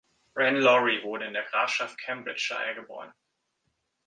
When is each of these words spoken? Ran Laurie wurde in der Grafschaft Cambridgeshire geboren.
Ran 0.33 0.55
Laurie 0.63 1.03
wurde 1.03 1.25
in 1.27 1.33
der 1.33 1.43
Grafschaft 1.43 1.99
Cambridgeshire 1.99 2.73
geboren. 2.73 3.13